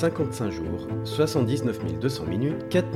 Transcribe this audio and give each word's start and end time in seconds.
55 0.00 0.50
jours, 0.50 0.88
79 1.04 2.00
200 2.00 2.24
minutes, 2.24 2.68
4 2.70 2.86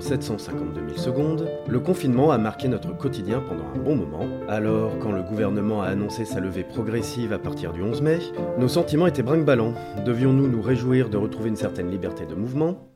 752 0.00 0.88
000 0.88 0.98
secondes, 0.98 1.46
le 1.68 1.78
confinement 1.78 2.30
a 2.30 2.38
marqué 2.38 2.68
notre 2.68 2.96
quotidien 2.96 3.42
pendant 3.46 3.66
un 3.66 3.76
bon 3.76 3.96
moment. 3.96 4.26
Alors, 4.48 4.98
quand 4.98 5.12
le 5.12 5.22
gouvernement 5.22 5.82
a 5.82 5.88
annoncé 5.88 6.24
sa 6.24 6.40
levée 6.40 6.64
progressive 6.64 7.34
à 7.34 7.38
partir 7.38 7.74
du 7.74 7.82
11 7.82 8.00
mai, 8.00 8.18
nos 8.58 8.68
sentiments 8.68 9.06
étaient 9.06 9.22
brinque-ballants. 9.22 9.74
Devions-nous 10.06 10.48
nous 10.48 10.62
réjouir 10.62 11.10
de 11.10 11.18
retrouver 11.18 11.50
une 11.50 11.56
certaine 11.56 11.90
liberté 11.90 12.24
de 12.24 12.34
mouvement? 12.34 12.88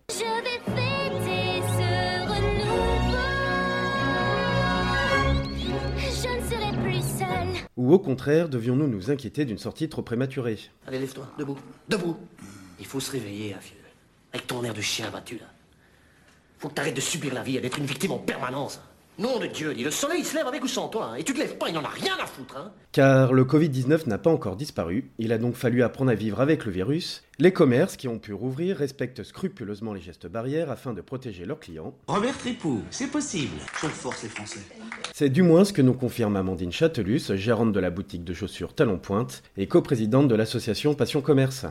Ou 7.76 7.92
au 7.92 7.98
contraire, 7.98 8.48
devions-nous 8.48 8.88
nous 8.88 9.10
inquiéter 9.10 9.44
d'une 9.44 9.58
sortie 9.58 9.90
trop 9.90 10.00
prématurée? 10.00 10.58
Allez, 10.86 11.00
lève-toi, 11.00 11.26
debout, 11.38 11.58
debout 11.90 12.16
Il 12.78 12.86
faut 12.86 13.00
se 13.00 13.10
réveiller, 13.10 13.54
hein, 13.54 13.58
vieux. 13.60 13.74
Avec 14.32 14.46
ton 14.46 14.62
air 14.64 14.74
de 14.74 14.80
chien 14.80 15.10
battu, 15.10 15.36
là. 15.38 15.46
Faut 16.58 16.68
que 16.68 16.74
t'arrêtes 16.74 16.96
de 16.96 17.00
subir 17.00 17.34
la 17.34 17.42
vie 17.42 17.56
et 17.56 17.60
d'être 17.60 17.78
une 17.78 17.86
victime 17.86 18.12
en 18.12 18.18
permanence. 18.18 18.80
Nom 19.18 19.40
de 19.40 19.46
Dieu, 19.46 19.74
dit 19.74 19.82
le 19.82 19.90
soleil 19.90 20.22
se 20.22 20.36
lève 20.36 20.46
avec 20.46 20.62
ou 20.62 20.68
sans 20.68 20.86
toi, 20.86 21.06
hein, 21.06 21.14
et 21.16 21.24
tu 21.24 21.32
te 21.34 21.40
lèves 21.40 21.56
pas, 21.58 21.68
il 21.68 21.74
n'en 21.74 21.82
a 21.82 21.88
rien 21.88 22.14
à 22.22 22.26
foutre. 22.26 22.56
Hein. 22.56 22.70
Car 22.92 23.32
le 23.32 23.44
Covid-19 23.44 24.08
n'a 24.08 24.16
pas 24.16 24.30
encore 24.30 24.54
disparu, 24.54 25.10
il 25.18 25.32
a 25.32 25.38
donc 25.38 25.56
fallu 25.56 25.82
apprendre 25.82 26.12
à 26.12 26.14
vivre 26.14 26.40
avec 26.40 26.64
le 26.64 26.70
virus. 26.70 27.24
Les 27.40 27.52
commerces 27.52 27.96
qui 27.96 28.06
ont 28.06 28.20
pu 28.20 28.32
rouvrir 28.32 28.76
respectent 28.76 29.24
scrupuleusement 29.24 29.92
les 29.92 30.00
gestes 30.00 30.28
barrières 30.28 30.70
afin 30.70 30.92
de 30.92 31.00
protéger 31.00 31.46
leurs 31.46 31.58
clients. 31.58 31.94
Robert 32.06 32.38
Tripou, 32.38 32.82
c'est 32.90 33.10
possible. 33.10 33.56
Je 33.82 33.88
force 33.88 34.22
les 34.22 34.28
Français. 34.28 34.60
C'est 35.12 35.30
du 35.30 35.42
moins 35.42 35.64
ce 35.64 35.72
que 35.72 35.82
nous 35.82 35.94
confirme 35.94 36.36
Amandine 36.36 36.70
Châtelus, 36.70 37.34
gérante 37.34 37.72
de 37.72 37.80
la 37.80 37.90
boutique 37.90 38.22
de 38.22 38.34
chaussures 38.34 38.72
Talon 38.72 38.98
Pointe 38.98 39.42
et 39.56 39.66
coprésidente 39.66 40.28
de 40.28 40.36
l'association 40.36 40.94
Passion 40.94 41.22
Commerce. 41.22 41.66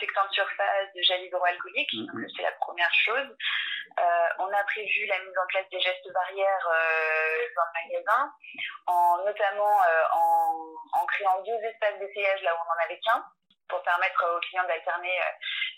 De 0.00 0.32
surface, 0.32 0.92
de 0.94 1.02
gel 1.02 1.24
hydroalcoolique, 1.24 1.92
mm-hmm. 1.92 2.06
donc 2.06 2.30
c'est 2.36 2.42
la 2.42 2.52
première 2.52 2.92
chose. 2.92 3.28
Euh, 3.98 4.28
on 4.38 4.52
a 4.52 4.64
prévu 4.64 5.06
la 5.06 5.18
mise 5.20 5.38
en 5.38 5.46
place 5.48 5.64
des 5.70 5.80
gestes 5.80 6.12
barrières 6.12 6.68
euh, 6.68 7.48
dans 7.56 7.62
le 7.64 7.88
magasin, 7.88 8.32
en, 8.86 9.24
notamment 9.24 9.82
euh, 9.82 10.04
en, 10.12 11.00
en, 11.00 11.06
créant 11.06 11.42
deux 11.42 11.58
espaces 11.64 11.98
d'essayage 11.98 12.42
là 12.42 12.54
où 12.54 12.58
on 12.60 12.74
n'en 12.74 12.84
avait 12.84 13.00
qu'un 13.00 13.24
pour 13.68 13.82
permettre 13.82 14.24
aux 14.30 14.40
clients 14.40 14.66
d'alterner 14.68 15.18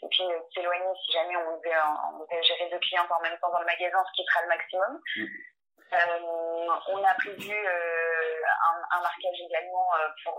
et 0.03 0.09
puis 0.11 0.25
de 0.25 0.37
s'éloigner 0.53 0.87
si 1.07 1.13
jamais 1.13 1.37
on 1.37 1.57
devait, 1.57 1.77
on 2.13 2.19
devait, 2.19 2.43
gérer 2.43 2.69
deux 2.71 2.79
clients 2.81 3.07
en 3.09 3.23
même 3.23 3.39
temps 3.39 3.51
dans 3.51 3.61
le 3.61 3.67
magasin, 3.67 4.05
ce 4.09 4.13
qui 4.13 4.27
sera 4.27 4.43
le 4.43 4.49
maximum. 4.49 5.01
Mm. 5.17 5.23
Euh, 5.23 5.58
on 5.91 7.05
a 7.05 7.15
prévu 7.15 7.53
euh, 7.53 8.43
un, 8.65 8.99
un, 8.99 9.01
marquage 9.01 9.41
également 9.41 9.89
euh, 9.95 10.09
pour, 10.25 10.35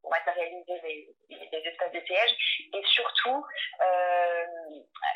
pour, 0.00 0.10
matérialiser 0.10 0.80
les, 0.82 1.08
les 1.30 1.68
espaces 1.68 1.92
d'essayage 1.92 2.30
et 2.72 2.82
surtout 2.84 3.44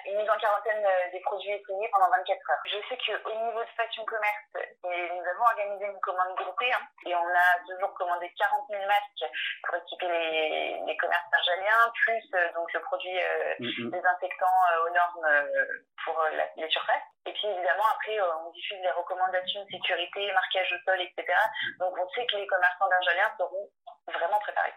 une 0.07 0.17
mise 0.19 0.31
en 0.31 0.39
quarantaine 0.39 0.87
des 1.13 1.21
produits 1.21 1.51
essayés 1.51 1.89
pendant 1.93 2.11
24 2.11 2.51
heures. 2.51 2.63
Je 2.67 2.79
sais 2.89 2.99
qu'au 2.99 3.31
niveau 3.31 3.61
de 3.61 3.69
Fashion 3.77 4.05
Commerce, 4.05 4.72
nous 4.85 5.25
avons 5.31 5.47
organisé 5.47 5.87
une 5.87 6.01
commande 6.01 6.35
groupée 6.37 6.73
hein, 6.73 6.83
et 7.07 7.15
on 7.15 7.29
a 7.29 7.49
toujours 7.67 7.95
commandé 7.95 8.33
40 8.37 8.67
000 8.71 8.83
masques 8.87 9.27
pour 9.63 9.77
équiper 9.79 10.09
les, 10.09 10.81
les 10.87 10.97
commerces 10.97 11.31
argaliens, 11.33 11.93
plus 12.05 12.25
donc 12.55 12.73
le 12.73 12.81
produit 12.81 13.19
mm-hmm. 13.61 13.91
désinfectant 13.91 14.57
aux 14.85 14.91
normes 14.91 15.29
pour 16.05 16.19
les 16.57 16.71
surfaces. 16.71 17.07
Et 17.27 17.33
puis 17.33 17.47
évidemment, 17.47 17.87
après, 17.95 18.19
on 18.21 18.51
diffuse 18.51 18.79
les 18.83 18.91
recommandations 18.91 19.63
sécurité, 19.71 20.33
marquage 20.33 20.73
au 20.73 20.81
sol, 20.85 21.01
etc. 21.01 21.39
Donc 21.79 21.95
on 21.98 22.09
sait 22.11 22.27
que 22.27 22.37
les 22.37 22.47
commerçants 22.47 22.89
d'Argelien 22.89 23.31
seront 23.39 23.71
vraiment 24.09 24.41
préparés. 24.41 24.75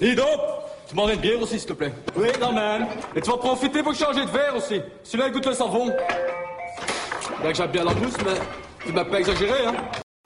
Et 0.00 0.14
donc, 0.14 0.40
tu 0.88 0.94
m'en 0.94 1.08
une 1.08 1.20
bière 1.20 1.40
aussi, 1.40 1.58
s'il 1.58 1.68
te 1.68 1.74
plaît. 1.74 1.92
Oui, 2.14 2.28
quand 2.38 2.52
même. 2.52 2.86
Et 3.16 3.20
tu 3.20 3.30
vas 3.30 3.38
profiter 3.38 3.82
pour 3.82 3.94
changer 3.94 4.24
de 4.24 4.30
verre 4.30 4.54
aussi. 4.54 4.80
Celui-là, 5.02 5.30
goûte 5.30 5.46
le 5.46 5.52
savon. 5.52 5.86
Bien 7.40 7.50
que 7.50 7.56
j'aime 7.56 7.70
bien 7.70 7.84
la 7.84 7.94
mousse, 7.94 8.16
mais 8.24 8.67
tu 8.88 8.94
m'as 8.94 9.04
pas 9.04 9.18
exagéré, 9.20 9.66
hein. 9.66 9.74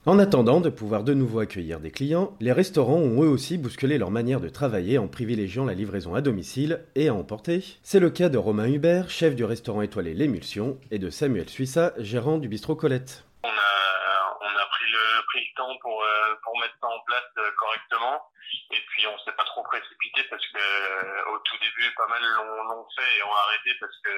En 0.05 0.19
attendant 0.19 0.61
de 0.61 0.69
pouvoir 0.69 1.03
de 1.03 1.13
nouveau 1.13 1.39
accueillir 1.39 1.81
des 1.81 1.91
clients, 1.91 2.33
les 2.39 2.53
restaurants 2.53 2.97
ont 2.97 3.23
eux 3.23 3.27
aussi 3.27 3.57
bousculé 3.57 3.97
leur 3.97 4.09
manière 4.09 4.39
de 4.39 4.47
travailler 4.47 4.97
en 4.97 5.09
privilégiant 5.09 5.65
la 5.65 5.73
livraison 5.73 6.15
à 6.15 6.21
domicile 6.21 6.85
et 6.95 7.09
à 7.09 7.13
emporter. 7.13 7.63
C'est 7.83 7.99
le 7.99 8.09
cas 8.09 8.29
de 8.29 8.37
Romain 8.37 8.67
Hubert, 8.67 9.09
chef 9.09 9.35
du 9.35 9.43
restaurant 9.43 9.81
étoilé 9.81 10.13
L'Émulsion, 10.13 10.77
et 10.91 10.99
de 10.99 11.09
Samuel 11.09 11.49
Suissa, 11.49 11.93
gérant 11.97 12.37
du 12.37 12.47
bistrot 12.47 12.75
Colette 12.75 13.25
pour, 15.81 16.03
euh, 16.03 16.35
pour 16.43 16.59
mettre 16.59 16.75
ça 16.81 16.87
en 16.87 16.99
place 17.05 17.31
euh, 17.37 17.51
correctement. 17.57 18.21
Et 18.71 18.81
puis 18.87 19.07
on 19.07 19.17
s'est 19.19 19.35
pas 19.35 19.45
trop 19.45 19.63
précipité 19.63 20.23
parce 20.29 20.45
que 20.47 20.57
euh, 20.57 21.33
au 21.33 21.39
tout 21.39 21.57
début, 21.59 21.93
pas 21.95 22.07
mal 22.07 22.21
l'ont 22.21 22.87
fait 22.95 23.17
et 23.17 23.23
ont 23.23 23.35
arrêté 23.47 23.71
parce 23.79 23.97
que 24.03 24.09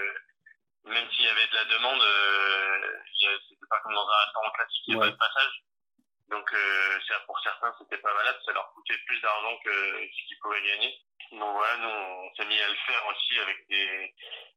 même 0.85 1.09
s'il 1.11 1.25
y 1.25 1.29
avait 1.29 1.47
de 1.47 1.55
la 1.55 1.65
demande, 1.65 2.03
c'était 3.49 3.69
pas 3.69 3.79
comme 3.81 3.93
dans 3.93 4.07
un 4.07 4.25
restaurant 4.25 4.51
classique, 4.51 4.83
il 4.87 4.93
y 4.93 4.97
avait 4.97 5.07
pas 5.07 5.11
de 5.11 5.17
passage. 5.17 5.63
Donc 6.29 6.51
euh, 6.53 6.99
pour 7.27 7.39
certains, 7.39 7.73
c'était 7.79 8.01
pas 8.01 8.13
valable, 8.13 8.39
ça 8.45 8.53
leur 8.53 8.71
coûtait 8.73 8.97
plus 9.05 9.21
d'argent 9.21 9.57
que 9.63 9.71
ce 9.71 10.27
qu'ils 10.27 10.39
pouvaient 10.41 10.61
gagner. 10.61 10.99
Donc 11.31 11.55
voilà, 11.55 11.77
nous 11.77 11.89
on 11.89 12.35
s'est 12.35 12.45
mis 12.45 12.59
à 12.59 12.67
le 12.67 12.75
faire 12.85 13.05
aussi 13.07 13.39
avec 13.39 13.67
des 13.67 14.13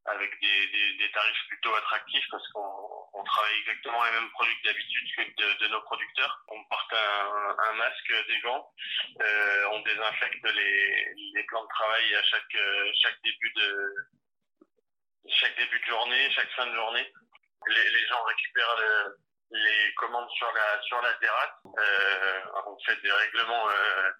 avec 0.06 0.40
des, 0.40 0.66
des, 0.68 0.92
des 0.96 1.10
tarifs 1.12 1.48
plutôt 1.48 1.74
attractifs 1.74 2.26
parce 2.30 2.46
qu'on 2.52 3.08
on 3.12 3.24
travaille 3.24 3.58
exactement 3.60 4.04
les 4.04 4.12
mêmes 4.12 4.30
produits 4.30 4.56
que 4.62 4.68
d'habitude 4.68 5.08
que 5.16 5.22
de, 5.22 5.58
de, 5.64 5.68
nos 5.68 5.82
producteurs. 5.82 6.44
On 6.48 6.64
porte 6.64 6.92
un, 6.92 7.56
un 7.58 7.72
masque, 7.74 8.26
des 8.28 8.40
gants, 8.40 8.70
euh, 9.20 9.68
on 9.72 9.80
désinfecte 9.80 10.44
les, 10.44 11.14
les 11.34 11.44
plans 11.44 11.64
de 11.64 11.68
travail 11.68 12.14
à 12.14 12.22
chaque 12.22 12.56
chaque 13.02 13.20
début 13.22 13.52
de 13.56 13.94
chaque 15.30 15.56
début 15.56 15.78
de 15.78 15.84
journée, 15.84 16.30
chaque 16.32 16.50
fin 16.50 16.66
de 16.66 16.74
journée. 16.74 17.12
Les, 17.66 18.06
gens 18.06 18.22
récupèrent 18.24 18.76
le, 18.78 19.16
les 19.50 19.94
commandes 19.94 20.30
sur 20.30 20.50
la 20.52 20.80
sur 20.82 21.00
la 21.02 21.12
terrasse. 21.14 21.58
Euh, 21.66 22.40
on 22.66 22.78
fait 22.84 23.00
des 23.02 23.12
règlements. 23.12 23.68
Euh, 23.68 24.10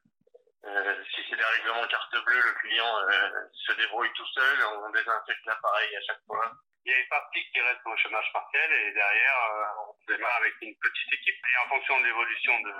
euh, 0.64 1.04
si 1.14 1.22
c'est 1.28 1.36
des 1.36 1.44
règlements 1.44 1.86
carte 1.86 2.24
bleue, 2.24 2.42
le 2.42 2.52
client 2.60 2.92
se 3.52 3.72
débrouille 3.72 4.12
tout 4.14 4.26
seul. 4.34 4.58
On 4.64 4.90
désinfecte 4.90 5.46
l'appareil 5.46 5.96
à 5.96 6.00
chaque 6.02 6.24
fois. 6.26 6.52
Il 6.84 6.92
y 6.92 6.94
a 6.94 6.98
une 6.98 7.08
partie 7.08 7.44
qui 7.52 7.60
reste 7.60 7.80
au 7.84 7.96
chômage 7.96 8.32
partiel 8.32 8.72
et 8.72 8.92
derrière, 8.92 9.36
on 9.86 10.12
démarre 10.12 10.36
avec 10.36 10.54
une 10.62 10.74
petite 10.76 11.12
équipe. 11.12 11.36
Et 11.36 11.64
en 11.64 11.68
fonction 11.68 12.00
de 12.00 12.06
l'évolution 12.06 12.60
de, 12.60 12.72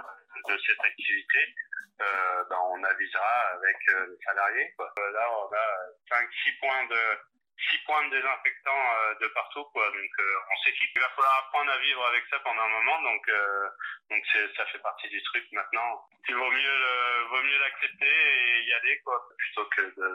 de, 0.49 0.59
cette 0.67 0.81
activité, 0.81 1.55
ben 1.99 2.59
on 2.73 2.83
avisera 2.85 3.35
avec 3.55 3.77
les 3.87 4.25
salariés. 4.25 4.75
Là, 4.79 5.31
on 5.31 5.53
a 5.55 6.21
5-6 6.21 6.59
points 6.61 6.87
de 6.87 7.19
six 7.59 7.79
points 7.87 8.07
de 8.07 8.15
désinfectant 8.15 8.79
euh, 8.79 9.15
de 9.21 9.29
partout 9.35 9.65
quoi. 9.73 9.87
Donc 9.91 10.13
euh, 10.21 10.51
on 10.53 10.57
s'équipe 10.63 10.91
il 10.95 11.01
va 11.01 11.09
falloir 11.15 11.45
apprendre 11.47 11.71
à 11.71 11.79
vivre 11.79 12.05
avec 12.07 12.23
ça 12.31 12.39
pendant 12.45 12.63
un 12.63 12.69
moment. 12.69 13.03
Donc 13.03 13.29
euh, 13.29 13.69
donc 14.11 14.23
ça 14.57 14.67
fait 14.67 14.79
partie 14.79 15.09
du 15.09 15.23
truc 15.23 15.45
maintenant. 15.53 16.07
Il 16.29 16.35
vaut 16.35 16.51
mieux 16.51 16.79
vaut 17.31 17.43
mieux 17.43 17.59
l'accepter 17.59 18.07
et 18.07 18.65
y 18.65 18.73
aller 18.73 19.01
quoi 19.05 19.17
plutôt 19.37 19.65
que 19.77 19.83
de, 19.83 20.09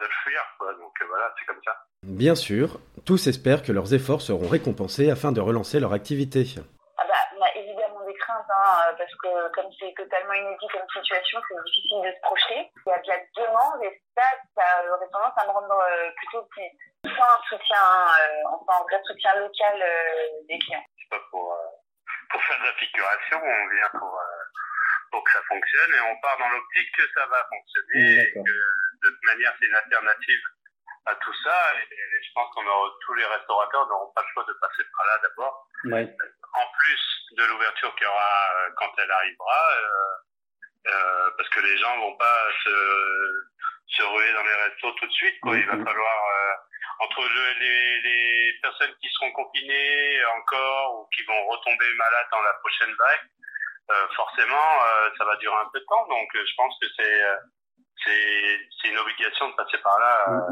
de 0.00 0.04
le 0.04 0.16
fuir 0.24 0.42
quoi. 0.58 0.74
Donc 0.74 0.94
voilà 1.06 1.34
c'est 1.38 1.46
comme 1.46 1.62
ça. 1.64 1.76
Bien 2.02 2.34
sûr. 2.34 2.80
Tous 3.06 3.26
espèrent 3.26 3.62
que 3.62 3.72
leurs 3.72 3.94
efforts 3.94 4.22
seront 4.22 4.48
récompensés 4.48 5.10
afin 5.10 5.32
de 5.32 5.40
relancer 5.40 5.80
leur 5.80 5.92
activité 5.92 6.44
que 9.22 9.52
comme 9.54 9.70
c'est 9.78 9.94
totalement 9.94 10.32
inédit 10.34 10.68
comme 10.72 10.88
situation, 10.88 11.40
c'est 11.48 11.64
difficile 11.64 12.02
de 12.04 12.12
se 12.12 12.20
projeter. 12.22 12.70
Il 12.86 12.90
y 12.90 12.92
a 12.92 12.98
de 12.98 13.08
la 13.08 13.20
demande 13.36 13.82
et 13.84 14.02
ça, 14.16 14.26
ça 14.54 14.66
aurait 14.90 15.08
tendance 15.12 15.36
à 15.36 15.46
me 15.46 15.52
rendre 15.52 15.80
euh, 15.80 16.10
plutôt 16.16 16.42
plus 16.50 16.70
sans 17.04 17.24
un 17.24 17.42
soutien, 17.48 17.78
euh, 17.78 18.42
enfin 18.52 18.80
un 18.80 18.84
vrai 18.84 19.00
soutien 19.04 19.34
local 19.36 19.76
euh, 19.82 20.42
des 20.48 20.58
clients. 20.58 20.84
C'est 20.98 21.10
pas 21.10 21.22
pour, 21.30 21.56
pour 22.30 22.42
faire 22.42 22.58
de 22.60 22.66
la 22.66 22.74
figuration, 22.74 23.38
on 23.42 23.68
vient 23.74 23.90
pour, 23.98 24.20
pour 25.12 25.24
que 25.24 25.30
ça 25.32 25.42
fonctionne 25.48 25.94
et 25.94 26.00
on 26.00 26.20
part 26.20 26.38
dans 26.38 26.48
l'optique 26.48 26.92
que 26.96 27.06
ça 27.14 27.26
va 27.26 27.46
fonctionner 27.48 28.22
et 28.22 28.32
que 28.32 28.40
de 28.40 29.08
toute 29.08 29.24
manière 29.24 29.54
c'est 29.58 29.66
une 29.66 29.74
alternative 29.74 30.42
à 31.06 31.14
tout 31.14 31.34
ça 31.44 31.56
et, 31.80 31.86
je 32.20 32.32
pense 32.34 32.52
qu'on 32.54 32.62
tous 33.06 33.14
les 33.14 33.24
restaurateurs 33.24 33.86
n'auront 33.88 34.12
pas 34.12 34.22
le 34.22 34.28
choix 34.34 34.44
de 34.44 34.52
passer 34.60 34.82
par 34.92 35.06
là 35.06 35.18
d'abord. 35.22 35.68
Ouais 35.84 36.16
en 36.54 36.66
plus 36.78 37.17
de 37.32 37.44
l'ouverture 37.44 37.94
qu'il 37.96 38.06
y 38.06 38.10
aura 38.10 38.44
euh, 38.56 38.70
quand 38.76 38.92
elle 38.98 39.10
arrivera, 39.10 39.62
euh, 39.76 40.90
euh, 40.92 41.30
parce 41.36 41.48
que 41.50 41.60
les 41.60 41.76
gens 41.78 41.98
vont 41.98 42.16
pas 42.16 42.48
se, 42.64 43.46
se 43.88 44.02
ruer 44.02 44.32
dans 44.32 44.42
les 44.42 44.54
restos 44.64 44.92
tout 44.92 45.06
de 45.06 45.12
suite. 45.12 45.40
Quoi. 45.40 45.56
Il 45.56 45.66
va 45.66 45.74
mm-hmm. 45.74 45.84
falloir 45.84 46.18
entre 47.00 47.22
les, 47.60 48.00
les, 48.00 48.52
personnes 48.60 48.94
qui 49.00 49.08
seront 49.10 49.30
confinées 49.32 50.24
encore 50.36 51.00
ou 51.00 51.08
qui 51.14 51.22
vont 51.24 51.46
retomber 51.46 51.86
malades 51.94 52.26
dans 52.32 52.42
la 52.42 52.54
prochaine 52.54 52.90
vague, 52.90 53.28
euh, 53.90 54.08
forcément, 54.16 54.80
ça 55.16 55.24
va 55.24 55.36
durer 55.36 55.54
un 55.56 55.70
peu 55.72 55.78
de 55.78 55.84
temps. 55.84 56.06
Donc, 56.08 56.28
je 56.34 56.54
pense 56.56 56.74
que 56.80 56.86
c'est 56.96 57.22
c'est 58.04 58.88
une 58.88 58.98
obligation 58.98 59.48
de 59.48 59.54
passer 59.54 59.78
par 59.78 59.98
là. 59.98 60.24
Pour 60.26 60.50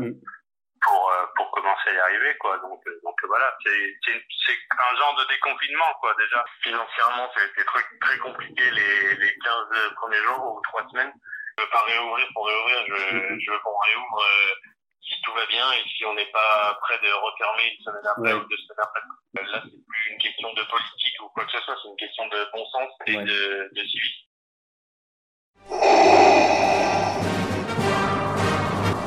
euh, 1.57 1.61
commencer 1.61 1.89
à 1.91 1.95
y 1.95 1.99
arriver 1.99 2.37
quoi 2.39 2.59
donc 2.59 2.81
euh, 2.87 3.01
donc 3.03 3.17
voilà 3.27 3.57
c'est 3.65 3.97
c'est 4.05 4.59
un 4.71 4.97
genre 4.97 5.17
de 5.17 5.25
déconfinement 5.29 5.93
quoi 6.01 6.15
déjà 6.19 6.45
financièrement 6.63 7.31
été 7.31 7.65
très 7.65 7.83
très 8.01 8.19
compliqué 8.19 8.63
les 8.71 9.15
les 9.17 9.35
15 9.39 9.95
premiers 9.97 10.23
jours 10.27 10.55
ou 10.57 10.61
trois 10.63 10.87
semaines 10.91 11.13
Je 11.59 11.65
veux 11.65 11.71
pas 11.71 11.83
réouvrir 11.85 12.27
pour 12.35 12.47
réouvrir, 12.47 12.85
je 12.87 12.93
veux, 12.93 13.41
je 13.41 13.51
veux 13.51 13.59
qu'on 13.61 13.79
réouvre 13.89 14.21
euh, 14.23 14.55
si 15.01 15.15
tout 15.23 15.33
va 15.33 15.47
bien 15.47 15.73
et 15.73 15.83
si 15.89 16.05
on 16.05 16.13
n'est 16.15 16.31
pas 16.33 16.75
prêt 16.83 16.99
de 16.99 17.11
refermer 17.13 17.73
une 17.73 17.83
semaine 17.85 18.07
après 18.07 18.33
Ouais. 18.35 18.39
ou 18.41 18.45
deux 18.49 18.57
semaines 18.59 18.85
après. 18.87 19.01
Euh, 19.01 19.53
Là, 19.53 19.63
c'est 19.65 19.87
plus 19.89 20.11
une 20.13 20.19
question 20.19 20.53
de 20.53 20.63
politique 20.65 21.23
ou 21.23 21.29
quoi 21.31 21.45
que 21.47 21.53
ce 21.53 21.61
soit, 21.61 21.77
c'est 21.83 21.89
une 21.89 21.97
question 21.97 22.27
de 22.29 22.51
bon 22.53 22.67
sens 22.67 22.91
et 23.07 23.17
Ouais. 23.17 23.25
de, 23.25 23.71
de 23.73 23.83
civisme. 23.87 24.27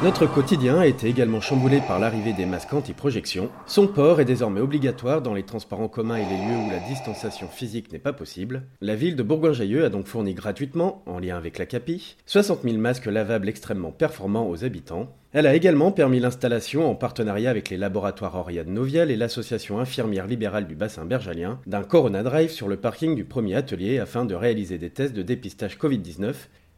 Notre 0.02 0.28
quotidien 0.28 0.80
a 0.80 0.88
été 0.88 1.10
également 1.10 1.42
chamboulé 1.42 1.82
par 1.86 2.00
l'arrivée 2.00 2.32
des 2.32 2.46
masques 2.46 2.72
anti-projection. 2.72 3.50
Son 3.66 3.86
port 3.86 4.22
est 4.22 4.26
désormais 4.26 4.62
obligatoire 4.62 5.22
dans 5.22 5.34
les 5.34 5.44
transports 5.44 5.82
en 5.82 5.90
commun 5.90 6.16
et 6.16 6.24
les 6.24 6.38
lieux 6.38 6.66
où 6.66 6.70
la 6.70 6.80
distanciation 6.88 7.50
physique 7.50 7.92
n'est 7.92 8.00
pas 8.00 8.14
possible. 8.14 8.64
La 8.80 8.96
ville 8.96 9.18
de 9.18 9.24
Bourgoin-Jallieu 9.24 9.84
a 9.84 9.90
donc 9.90 10.08
fourni 10.08 10.34
gratuitement, 10.34 11.04
en 11.06 11.20
lien 11.20 11.36
avec 11.36 11.58
la 11.58 11.66
CAPI, 11.66 12.16
60 12.28 12.64
000 12.64 12.78
masques 12.78 13.08
lavables 13.08 13.50
extrêmement 13.50 13.92
performants 13.92 14.50
aux 14.50 14.64
habitants. 14.64 15.14
Elle 15.34 15.48
a 15.48 15.54
également 15.54 15.92
permis 15.92 16.22
l'installation, 16.22 16.90
en 16.90 16.96
partenariat 16.96 17.50
avec 17.50 17.70
les 17.70 17.78
laboratoires 17.78 18.36
Oriane 18.36 18.74
Novial 18.74 19.12
et 19.12 19.18
l'association 19.18 19.80
infirmière 19.80 20.28
libérale 20.28 20.66
du 20.66 20.76
bassin 20.76 21.04
bergalien, 21.04 21.60
d'un 21.68 21.84
Corona 21.84 22.24
Drive 22.24 22.52
sur 22.52 22.70
le 22.70 22.78
parking 22.78 23.16
du 23.16 23.26
premier 23.26 23.56
atelier 23.56 24.00
afin 24.00 24.24
de 24.24 24.34
réaliser 24.34 24.78
des 24.78 24.92
tests 24.92 25.14
de 25.14 25.24
dépistage 25.24 25.78
Covid-19 25.78 26.36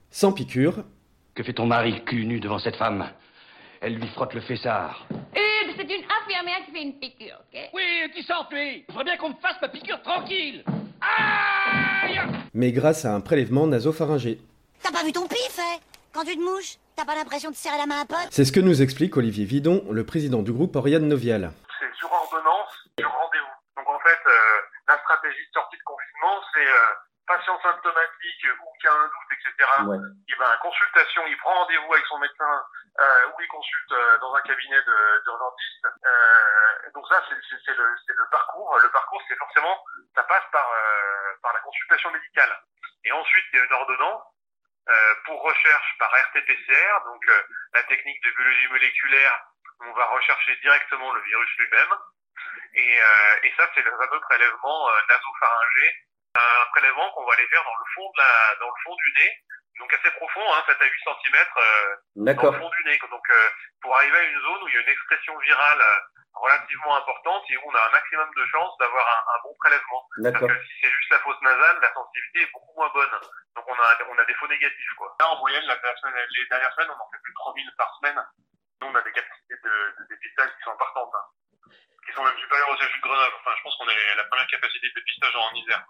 sans 0.10 0.32
piqûre, 0.32 0.84
Que 1.36 1.44
fait 1.44 1.54
ton 1.54 1.66
mari 1.66 1.92
le 1.94 2.00
cul 2.02 2.26
nu 2.26 2.40
devant 2.40 2.60
cette 2.60 2.76
femme? 2.76 3.10
Elle 3.82 3.96
lui 3.96 4.08
frotte 4.10 4.34
le 4.34 4.42
fessard. 4.42 5.06
Hugues, 5.12 5.74
c'est 5.78 5.84
une 5.84 6.04
infirmière 6.22 6.66
qui 6.66 6.72
fait 6.72 6.82
une 6.84 7.00
piqûre, 7.00 7.40
ok? 7.54 7.60
Oui, 7.74 8.12
qui 8.14 8.24
s'enfuit 8.24 8.84
Je 8.88 8.92
voudrais 8.94 9.06
bien 9.06 9.18
qu'on 9.18 9.30
me 9.30 9.36
fasse 9.42 9.56
ma 9.62 9.70
piqûre 9.70 10.02
tranquille 10.04 10.64
Aïe 11.02 12.20
mais 12.54 12.72
grâce 12.74 13.06
à 13.06 13.14
un 13.16 13.22
prélèvement 13.22 13.66
nasopharyngé. 13.66 14.38
T'as 14.84 14.92
pas 14.92 15.04
vu 15.04 15.12
ton 15.14 15.26
pif, 15.28 15.58
hein? 15.58 15.80
Quand 16.14 16.26
tu 16.26 16.36
te 16.36 16.42
mouches, 16.42 16.76
t'as 16.98 17.06
pas 17.06 17.16
l'impression 17.16 17.50
de 17.50 17.56
serrer 17.56 17.78
la 17.78 17.86
main 17.86 18.00
à 18.00 18.02
un 18.02 18.06
pote? 18.06 18.28
C'est 18.30 18.44
ce 18.44 18.52
que 18.52 18.60
nous 18.60 18.82
explique 18.82 19.16
Olivier 19.16 19.46
Vidon, 19.46 19.86
le 19.90 20.06
président 20.06 20.42
du 20.42 20.52
groupe 20.52 20.76
Oriane 20.76 21.08
Novial. 21.08 21.54
c'est 21.80 21.94
sur 21.98 22.12
ordonnance, 22.12 22.74
sur 23.00 23.10
rendez-vous. 23.10 23.56
Donc 23.78 23.88
en 23.88 24.00
fait, 24.00 24.20
euh, 24.28 24.60
la 24.90 25.00
stratégie 25.00 25.48
de 25.48 25.54
sortie 25.54 25.78
de 25.78 25.84
confinement, 25.86 26.38
c'est 26.54 26.68
euh, 26.68 26.94
patient 27.32 27.60
symptomatique 27.62 28.46
ou 28.60 28.68
qui 28.80 28.88
a 28.88 28.94
un 28.94 29.08
doute, 29.08 29.32
etc. 29.32 29.72
Il 30.28 30.36
va 30.36 30.52
à 30.52 30.58
consultation, 30.58 31.26
il 31.28 31.38
prend 31.38 31.54
rendez-vous 31.54 31.94
avec 31.94 32.06
son 32.08 32.20
médecin 32.20 32.64
euh, 33.00 33.28
ou 33.28 33.42
il 33.42 33.48
consulte 33.48 33.92
euh, 33.92 34.18
dans 34.20 34.34
un 34.36 34.42
cabinet 34.42 34.82
d'urgentiste. 35.24 35.86
Euh, 35.86 36.92
donc 36.94 37.08
ça, 37.08 37.24
c'est 37.28 37.74
le, 37.74 38.30
parcours. 38.32 38.78
Le 38.80 38.90
parcours, 38.90 39.22
c'est 39.28 39.38
forcément, 39.38 39.84
ça 40.14 40.24
passe 40.24 40.44
par, 40.52 40.68
euh, 40.70 41.34
par 41.42 41.54
la 41.54 41.60
consultation 41.60 42.12
médicale. 42.12 42.60
Et 43.06 43.12
ensuite, 43.12 43.46
il 43.54 43.60
y 43.60 43.62
a 43.62 43.66
une 43.66 43.74
ordonnance 43.74 44.24
euh, 44.90 45.14
pour 45.26 45.42
recherche 45.42 45.96
par 46.00 46.12
RT-PCR, 46.12 47.04
donc 47.06 47.22
euh, 47.30 47.44
la 47.74 47.84
technique 47.84 48.22
de 48.24 48.32
biologie 48.32 48.68
moléculaire, 48.68 49.46
on 49.80 49.94
va 49.94 50.06
rechercher 50.06 50.56
directement 50.58 51.14
le 51.14 51.22
virus 51.22 51.50
lui-même. 51.58 51.96
Et, 52.74 53.02
euh, 53.02 53.40
et 53.44 53.54
ça, 53.58 53.70
c'est 53.74 53.82
le 53.82 53.92
fameux 53.92 54.20
prélèvement 54.20 54.90
euh, 54.90 55.02
nasopharyngé, 55.10 55.96
un 56.36 56.66
prélèvement 56.72 57.12
qu'on 57.12 57.26
va 57.26 57.34
aller 57.34 57.48
faire 57.48 57.64
dans 57.64 57.76
le 57.78 57.86
fond 57.96 58.10
de 58.12 58.18
la, 58.22 58.56
dans 58.60 58.68
le 58.70 58.80
fond 58.84 58.96
du 58.96 59.14
nez, 59.22 59.32
donc 59.80 59.94
assez 59.94 60.12
profond, 60.12 60.54
hein, 60.54 60.64
7 60.68 60.78
à 60.82 60.86
8 60.86 60.92
cm 61.04 61.46
dans 62.36 62.52
le 62.52 62.60
fond 62.60 62.70
du 62.70 62.84
nez. 62.86 63.00
Donc 63.10 63.30
euh, 63.30 63.50
pour 63.82 63.96
arriver 63.96 64.18
à 64.18 64.24
une 64.24 64.40
zone 64.42 64.64
où 64.64 64.68
il 64.68 64.76
y 64.76 64.78
a 64.78 64.82
une 64.82 64.90
expression 64.90 65.38
virale 65.40 65.82
euh, 65.82 66.00
relativement 66.34 66.96
importante 66.98 67.44
et 67.50 67.58
où 67.58 67.62
on 67.66 67.76
a 67.76 67.88
un 67.88 67.92
maximum 67.92 68.30
de 68.36 68.46
chances 68.46 68.78
d'avoir 68.78 69.06
un, 69.08 69.36
un 69.36 69.40
bon 69.44 69.56
prélèvement. 69.60 70.08
Parce 70.32 70.46
que 70.48 70.66
si 70.66 70.74
c'est 70.82 70.92
juste 70.92 71.12
la 71.12 71.20
fosse 71.20 71.42
nasale, 71.42 71.80
la 71.82 71.94
sensibilité 71.94 72.42
est 72.44 72.52
beaucoup 72.54 72.74
moins 72.76 72.90
bonne. 72.94 73.12
Donc 73.56 73.66
on 73.68 73.74
a, 73.74 73.98
on 74.10 74.18
a 74.18 74.26
des 74.26 74.34
faux 74.36 74.48
négatifs. 74.48 74.94
Quoi. 74.98 75.16
Là, 75.20 75.30
en 75.30 75.40
moyenne, 75.40 75.66
la, 75.66 75.76
la 75.76 75.96
semaine, 75.98 76.16
les 76.16 76.46
dernières 76.48 76.74
semaines, 76.74 76.92
on 76.92 77.02
en 77.04 77.10
fait 77.12 77.20
plus 77.24 77.34
de 77.34 77.40
3000 77.40 77.72
par 77.78 77.96
semaine. 78.00 78.22
Nous, 78.82 78.88
on 78.88 78.96
a 78.96 79.02
des 79.02 79.12
capacités 79.12 79.56
de, 79.64 79.96
de 80.00 80.08
dépistage 80.10 80.50
qui 80.56 80.64
sont 80.64 80.72
importantes, 80.72 81.12
hein, 81.14 81.26
même 82.20 82.38
supérieures 82.40 82.70
au 82.72 82.76
CHU 82.76 82.98
de 82.98 83.04
Grenoble. 83.08 83.36
Enfin, 83.40 83.52
je 83.58 83.64
pense 83.64 83.76
qu'on 83.80 83.88
est 83.88 84.18
la 84.18 84.24
première 84.28 84.48
capacité 84.48 84.88
de 84.92 85.02
en 85.32 85.56
Isère. 85.56 85.86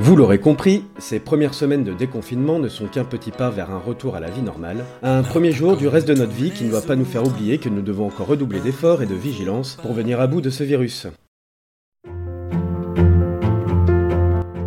Vous 0.00 0.16
l'aurez 0.16 0.38
compris, 0.38 0.84
ces 0.98 1.18
premières 1.18 1.54
semaines 1.54 1.84
de 1.84 1.92
déconfinement 1.92 2.58
ne 2.58 2.68
sont 2.68 2.86
qu'un 2.86 3.04
petit 3.04 3.32
pas 3.32 3.50
vers 3.50 3.70
un 3.70 3.78
retour 3.78 4.14
à 4.14 4.20
la 4.20 4.30
vie 4.30 4.42
normale, 4.42 4.84
un 5.02 5.22
premier 5.22 5.52
jour 5.52 5.76
du 5.76 5.88
reste 5.88 6.06
de 6.08 6.14
notre 6.14 6.32
vie 6.32 6.52
qui 6.52 6.64
ne 6.64 6.70
doit 6.70 6.82
pas 6.82 6.96
nous 6.96 7.04
faire 7.04 7.26
oublier 7.26 7.58
que 7.58 7.68
nous 7.68 7.82
devons 7.82 8.06
encore 8.06 8.28
redoubler 8.28 8.60
d'efforts 8.60 9.02
et 9.02 9.06
de 9.06 9.14
vigilance 9.16 9.76
pour 9.82 9.92
venir 9.92 10.20
à 10.20 10.28
bout 10.28 10.40
de 10.40 10.50
ce 10.50 10.62
virus. 10.62 11.08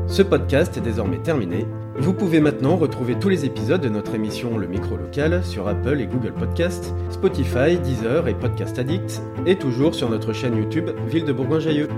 Ce 0.08 0.22
podcast 0.22 0.76
est 0.76 0.82
désormais 0.82 1.20
terminé. 1.20 1.66
Vous 1.98 2.14
pouvez 2.14 2.40
maintenant 2.40 2.78
retrouver 2.78 3.20
tous 3.20 3.28
les 3.28 3.46
épisodes 3.46 3.82
de 3.82 3.90
notre 3.90 4.16
émission 4.16 4.58
Le 4.58 4.66
Micro 4.66 4.96
Local 4.96 5.44
sur 5.44 5.68
Apple 5.68 6.00
et 6.00 6.08
Google 6.08 6.34
Podcasts, 6.34 6.94
Spotify, 7.10 7.78
Deezer 7.78 8.28
et 8.28 8.34
Podcast 8.34 8.80
Addict, 8.80 9.22
et 9.46 9.58
toujours 9.58 9.94
sur 9.94 10.10
notre 10.10 10.32
chaîne 10.32 10.56
YouTube 10.56 10.90
Ville 11.08 11.26
de 11.26 11.34
Bourgoin-Jallieu. 11.34 11.90